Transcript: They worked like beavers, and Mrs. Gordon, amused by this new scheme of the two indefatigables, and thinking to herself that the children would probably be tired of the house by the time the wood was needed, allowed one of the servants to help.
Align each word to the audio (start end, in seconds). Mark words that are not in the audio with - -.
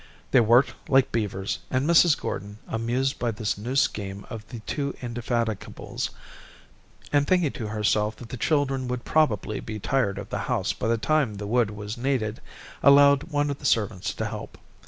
They 0.31 0.39
worked 0.39 0.73
like 0.89 1.11
beavers, 1.11 1.59
and 1.69 1.87
Mrs. 1.87 2.19
Gordon, 2.19 2.57
amused 2.67 3.19
by 3.19 3.29
this 3.29 3.55
new 3.55 3.75
scheme 3.75 4.25
of 4.31 4.47
the 4.47 4.61
two 4.61 4.95
indefatigables, 4.99 6.09
and 7.13 7.27
thinking 7.27 7.51
to 7.51 7.67
herself 7.67 8.15
that 8.15 8.29
the 8.29 8.35
children 8.35 8.87
would 8.87 9.05
probably 9.05 9.59
be 9.59 9.77
tired 9.77 10.17
of 10.17 10.29
the 10.29 10.39
house 10.49 10.73
by 10.73 10.87
the 10.87 10.97
time 10.97 11.35
the 11.35 11.45
wood 11.45 11.69
was 11.69 11.99
needed, 11.99 12.41
allowed 12.81 13.25
one 13.25 13.51
of 13.51 13.59
the 13.59 13.65
servants 13.65 14.11
to 14.15 14.25
help. 14.25 14.57